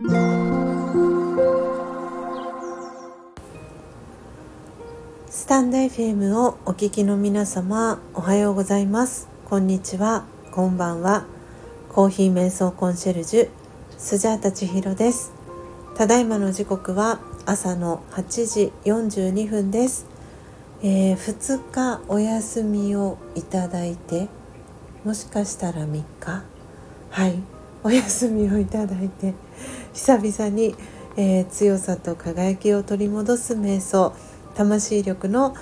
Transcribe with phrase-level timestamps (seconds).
[0.00, 0.06] ス
[5.48, 9.28] タンド FM をお聞きの皆様おはようございます。
[9.46, 10.24] こんにちは。
[10.52, 11.26] こんばんは。
[11.88, 13.48] コーヒー瞑想コンシェルジュ
[13.96, 15.32] スジャータ千尋です。
[15.96, 20.06] ただいまの時刻は朝の8時42分です、
[20.80, 24.28] えー、2日お休みをいただいて
[25.02, 26.44] もしかしたら3日？
[27.10, 27.58] はい。
[27.84, 29.34] お休みをいただいて
[29.98, 30.76] 久々に、
[31.16, 34.14] えー、強さと輝きを取り戻す瞑想
[34.54, 35.56] 魂力の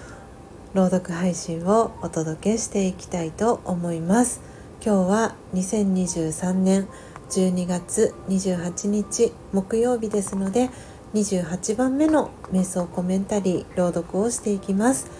[0.74, 4.42] 朗読配信をお届けしていきたいと思います。
[4.84, 6.86] 今日は2023年
[7.30, 10.68] 12月28日木曜日ですので
[11.14, 15.10] 28番目の瞑想コメンタリー朗読をしていきます。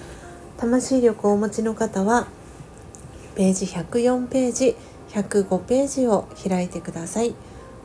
[0.59, 2.27] 魂力をお持ちの方は
[3.35, 4.77] ページ104ページ
[5.09, 7.35] 105ページを開いてください。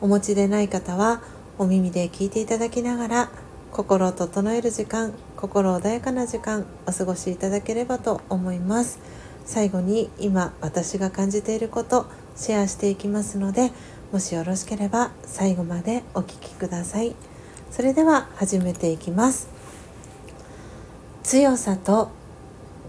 [0.02, 1.22] お持ちでない方は
[1.58, 3.30] お耳で聞いていただきながら
[3.70, 8.98] 心を整える時間心穏やかな時間お過ごしいただければと思います。
[9.46, 13.70] 最後に今私が感じていることシェアしていきますので
[14.12, 17.14] もしよろしければ最後までお聴きください。
[17.70, 19.48] それでは始めていきます。
[21.22, 22.10] 強さと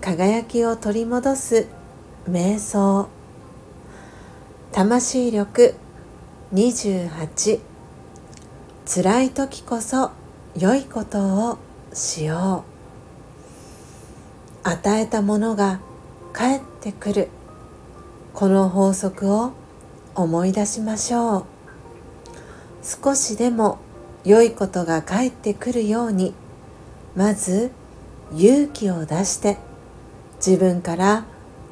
[0.02, 1.68] 輝きを取り戻す
[2.28, 3.08] 瞑想。
[4.72, 5.76] 魂力
[6.54, 7.60] 28
[8.86, 10.12] 辛い時こそ
[10.56, 11.58] 良いことを
[11.96, 12.64] しよ
[14.64, 14.70] う。
[14.70, 15.80] 与えたものが
[16.32, 17.30] 返ってくる。
[18.36, 19.54] この法則を
[20.14, 21.46] 思い出しましょう。
[22.84, 23.80] 少しでも
[24.24, 26.36] 良いことが返ってくるように。
[27.16, 27.72] まず
[28.36, 29.58] 勇気を出して
[30.36, 31.26] 自分から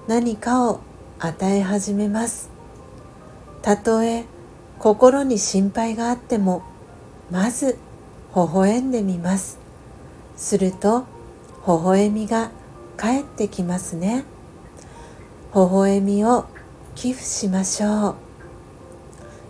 [0.08, 0.80] 何かを
[1.20, 2.50] 与え始めます。
[3.62, 4.26] たとえ
[4.82, 6.64] 心に心配があっても
[7.30, 7.78] まず
[8.36, 9.60] 微笑んでみます。
[10.36, 11.02] すると
[11.68, 12.50] 微笑みが
[12.98, 14.26] 返ってきますね。
[15.54, 16.48] 微笑みを
[16.95, 18.16] 寄付しましょう。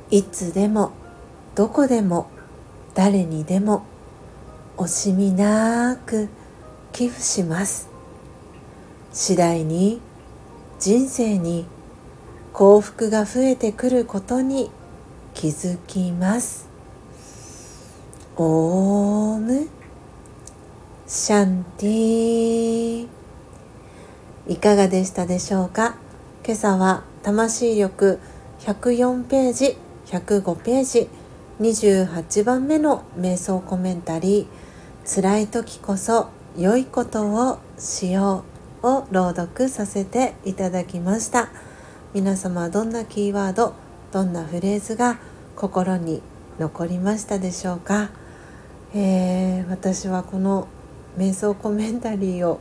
[0.09, 0.91] いつでも
[1.55, 2.29] どこでも
[2.93, 3.85] 誰にでも
[4.75, 6.27] 惜しみなく
[6.91, 7.87] 寄付します。
[9.13, 10.01] 次第に
[10.77, 11.67] 人生に
[12.51, 14.69] 幸福が増えてくることに
[15.33, 16.67] 気づきます。
[18.37, 19.67] オーム。
[21.07, 23.07] シャンティ
[24.47, 25.95] いかがでしたでしょうか？
[26.45, 28.19] 今朝は魂力
[28.61, 31.09] 104ページ105ページ
[31.59, 38.45] 28番目の瞑想コメンタリー辛い時こそ良いことをしよ
[38.83, 41.49] うを朗読させていただきました。
[42.13, 43.73] 皆様どんなキーワード
[44.11, 45.17] どんなフレーズが
[45.55, 46.21] 心に
[46.59, 48.09] 残りましたでしょうか、
[48.93, 50.67] えー、私はこの
[51.17, 52.59] 瞑想コメンタリーを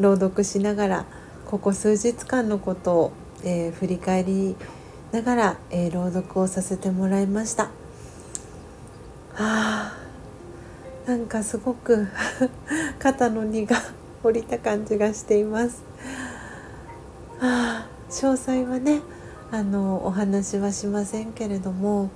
[0.00, 1.06] 朗読しながら
[1.46, 3.12] ここ数日間のことを、
[3.44, 4.56] えー、振り返り
[5.12, 7.70] ながら、えー、朗読をさせてもらいました。
[9.36, 9.96] あ
[11.06, 12.08] なんかすごく
[12.98, 13.76] 肩の荷が
[14.22, 15.82] 下りた感じがしています。
[17.40, 19.00] あ詳細はね
[19.52, 22.10] あのお話はしませんけれども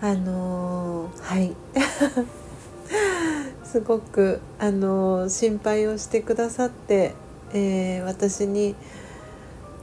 [0.00, 1.54] あのはい
[3.62, 7.14] すごくあの心配をしてくださって、
[7.52, 8.74] えー、私に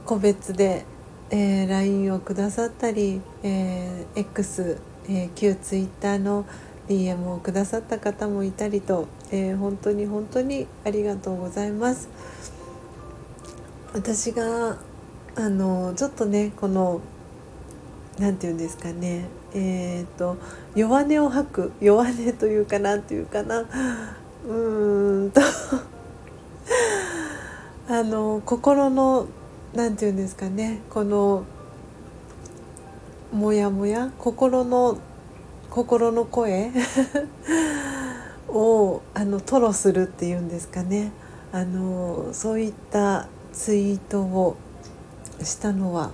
[0.04, 0.84] 個別で、
[1.30, 6.44] えー、LINE をくださったり、えー、X、えー、旧 Twitter の
[6.88, 12.08] DM をくださった方もいたりと、えー、本当に本当にありがとうございます。
[13.94, 14.78] 私が
[15.38, 17.00] あのちょっとねこの
[18.18, 19.28] 何て言うんですかね。
[19.54, 20.36] えーと、
[20.74, 23.60] 弱音を吐く弱音というかなんていうかな。
[23.60, 25.40] うーんと。
[27.88, 29.28] あの心の
[29.74, 30.80] 何て言うんですかね。
[30.90, 31.44] この
[33.32, 34.98] モヤモヤ心の
[35.70, 36.72] 心の声
[38.48, 41.12] をあの吐露するっていうんですかね。
[41.52, 44.56] あのそういったツイートを
[45.42, 46.10] したのは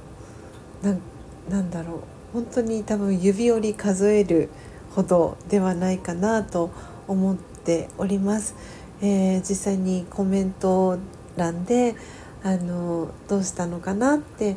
[1.48, 2.00] 何だろう
[2.32, 4.50] 本当に多分指折り数える
[4.90, 6.70] ほどではないかなと
[7.06, 8.54] 思っております。
[9.02, 10.98] えー、実際にコメント
[11.36, 11.94] 欄で
[12.42, 14.56] あのどうしたのかなって、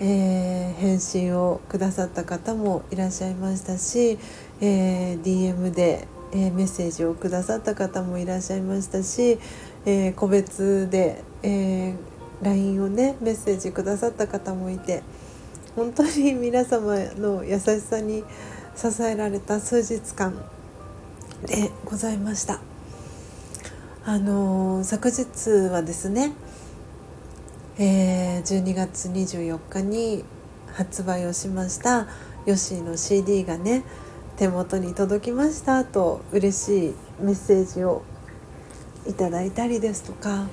[0.00, 4.18] えー、返信をくださった方もいらっしゃいましたし、
[4.60, 9.38] えー、DM で、えメッセージをくださった方もいらっしゃいましたし、
[9.86, 11.94] え個別で、え
[12.42, 15.02] LINE をねメッセージくださった方もいて
[15.76, 18.24] 本当に皆様の優しさに
[18.76, 20.34] 支えられた数日間
[21.46, 22.60] でございました。
[24.04, 26.32] あの昨日はですね、
[27.78, 30.24] えー、12月24日に
[30.72, 32.06] 発売をしました
[32.46, 33.84] ヨッシーの CD がね
[34.38, 38.02] 手元に届きましたと嬉しいメッセージを
[39.06, 40.46] いただいたりですとか、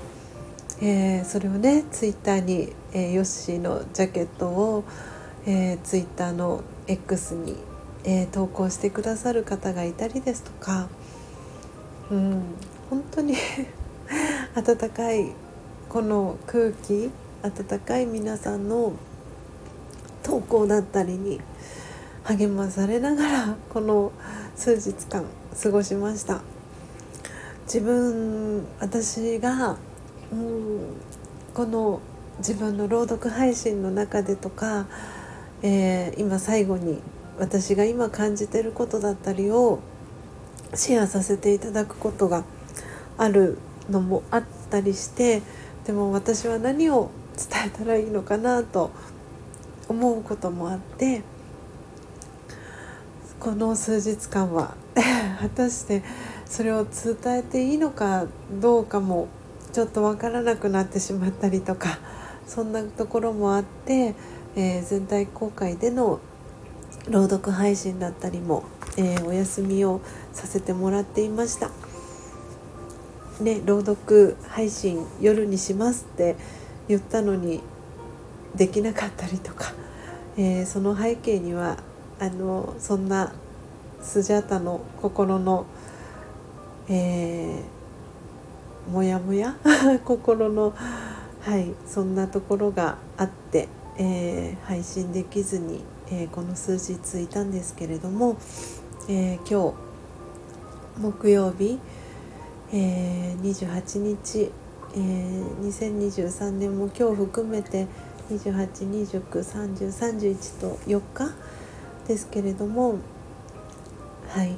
[0.81, 4.83] えー、それをねツイッターに、えー、ヨッシーのジャケットを、
[5.45, 7.55] えー、ツイッターの X に、
[8.03, 10.89] えー、投稿してくださる方がいたりですとか、
[12.11, 12.43] うん、
[12.89, 13.35] 本当に
[14.55, 15.31] 温かい
[15.87, 17.09] この空気
[17.41, 18.93] 温かい皆さんの
[20.23, 21.39] 投稿だったりに
[22.23, 24.11] 励まされながらこの
[24.55, 25.23] 数日間
[25.61, 26.41] 過ごしました。
[27.65, 29.77] 自分私が、
[30.31, 30.79] うん、
[31.53, 32.01] この
[32.39, 34.87] 自分の朗読配信の中でとか、
[35.61, 37.01] えー、今最後に
[37.39, 39.79] 私が今感じてることだったりを
[40.73, 42.43] シェアさせていただくことが
[43.17, 43.57] ある
[43.89, 45.41] のもあったりして
[45.85, 48.91] でも私は何を伝えたらいいのかなと
[49.87, 51.21] 思うこともあって
[53.39, 54.75] この数日間は
[55.39, 56.03] 果たして
[56.45, 58.25] それを伝えていいのか
[58.59, 59.27] どうかも
[59.75, 61.99] ちょっと分からなくなってしまったりとか
[62.47, 64.15] そんなところもあって、
[64.55, 66.21] えー、全体公開での
[67.09, 68.63] 朗読配信だったりも、
[68.95, 69.99] えー、お休みを
[70.31, 71.71] させてもらっていました。
[73.41, 76.37] ね、朗読配信夜にしますって
[76.87, 77.59] 言ったのに
[78.55, 79.73] できなかったりとか、
[80.37, 81.79] えー、その背景には
[82.21, 83.33] あのそんな
[84.01, 85.65] スジャータの心の、
[86.87, 87.74] えー、
[88.89, 89.57] もやもや
[90.05, 90.73] 心の、
[91.41, 93.67] はい、そんなところがあって、
[93.97, 98.37] えー、配信できずに、えー、この数日いたんですけれども、
[99.09, 99.73] え今日
[100.99, 101.79] 木曜日、
[102.71, 104.51] え28日、
[104.95, 107.87] え2023年も今日含めて
[108.29, 111.31] 28293031と4日
[112.07, 112.97] ですけれども
[114.29, 114.55] はい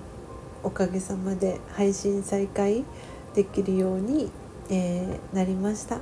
[0.63, 2.83] おかげさまで配信再開
[3.37, 4.31] できるように、
[4.71, 5.99] えー、なりました、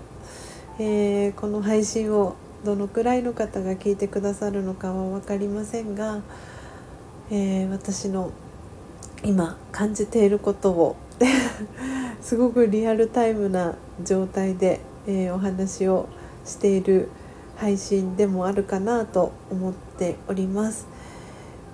[0.80, 6.22] えー、この配信をどのくらいの方が聞いてくださるのかは分かりませんが、
[7.30, 8.32] えー、私の
[9.26, 10.96] 今感じていることを
[12.22, 16.08] すごくリアルタイムな状態で、えお話を
[16.46, 17.10] している
[17.58, 20.88] 配信でもあるかなと思っております。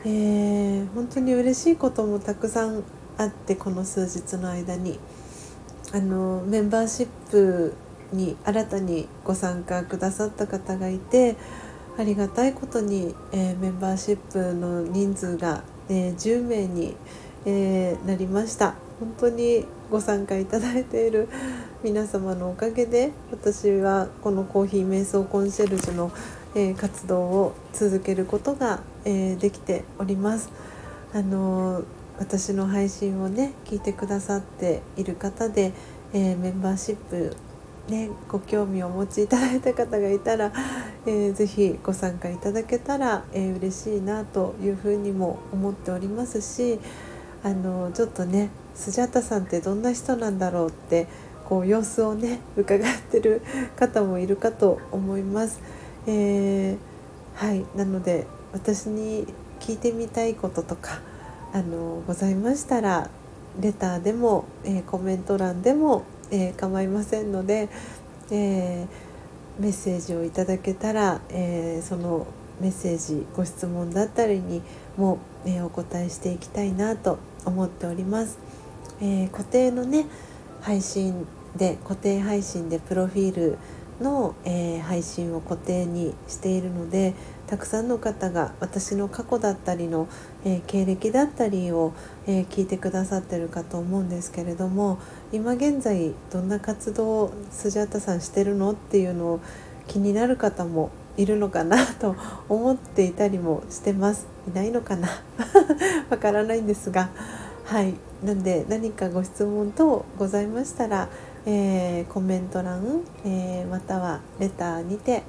[0.04, 2.84] えー、本当に嬉しいこともたくさん
[3.18, 5.00] あってこの数日の間に
[5.94, 7.74] あのメンバーシップ
[8.14, 11.36] に新たにご参加くださった方がいて
[11.98, 16.96] ありがたいことに、えー、メンバーシップの人数が、えー、10名に、
[17.46, 21.28] えー、なりました本当にご参加いただいている
[21.84, 26.12] 皆様のおかげで私はこのコーヒー瞑想コンシェルジュの
[26.54, 30.50] え、活動を続けることが、え、できております。
[31.14, 31.84] あの、
[32.22, 35.74] 私の配信をね聞いてくださっている方で、
[36.14, 37.36] えメンバーシップ
[37.90, 40.54] ね、ご興味をお持ちいただいた方がいたら、
[41.08, 46.80] えー、ぜひご参加いただけたら、えー、嬉しいなというふうにも思っておりますし
[47.44, 51.08] あのちょっとねスジャタさんってどんな人なんだろうって
[51.50, 53.42] こう様子をね伺ってる
[53.76, 55.60] 方もいるかと思います。
[56.06, 59.26] えー、はいなので私に
[59.60, 61.02] 聞いてみたいこととか
[61.54, 63.10] あのございましたら
[63.60, 67.68] レターでも、えー、コメント欄でも、えー、構いませんので、
[68.32, 68.88] え
[69.60, 72.26] メッセージをいただけたら、えその
[72.62, 74.62] メッセージご質問だったりに
[74.96, 78.40] も、えお答えしていきたいなと思っております。
[79.02, 80.06] え固定のね
[80.62, 81.28] 配信
[81.58, 83.58] で固定配信でプロフィール
[84.02, 87.14] の、えー、配信を固定にしているので
[87.48, 90.08] たくさんの方が私の過去だったりの、
[90.46, 91.94] えー、経歴だったりを、
[92.28, 95.00] えー、聞いてくださってるかと思うんですけれども
[95.32, 99.40] 今現在どんな活動をスジャータさんしてるのっていうのを
[99.88, 102.16] 気になる方もいるのかなと
[102.48, 104.28] 思っていたりもしてます。
[104.48, 105.10] いないのかな？
[106.10, 107.10] わからないんですが。
[107.66, 107.94] はい。
[108.24, 111.10] なんで何かご質問等ございましたら
[111.46, 115.24] えー、コメント欄、えー、またはレターにて、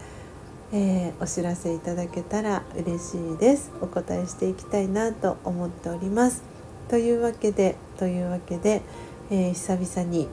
[0.72, 3.72] えー、お知らせいただけたら嬉しいです。
[3.80, 6.42] お答えしていきたいなと思っております。
[6.88, 8.82] というわけでというわけで、
[9.30, 10.28] え久々に、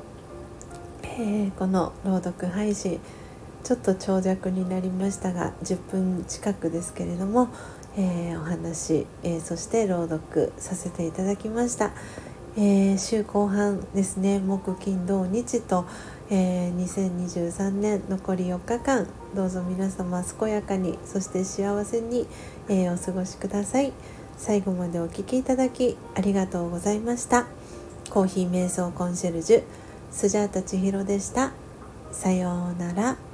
[1.03, 2.99] えこの朗読配信
[3.63, 7.49] ちょっと長尺になりましたが10分近くですけれども
[7.97, 11.91] え、お話、え、そして朗読させていただきました、
[12.61, 15.85] えー、週後半ですね木金土日と、
[16.29, 22.27] え2023年残り4日間どうぞ皆様健やかにそして幸せに、
[22.67, 23.93] えお過ごしください。
[24.35, 27.47] 最後までお聴きいただきありがとうございました。
[28.09, 29.63] コーヒー瞑想コンシェルジュ
[30.11, 31.53] スジャータ千尋でした。
[32.11, 33.28] さようなら。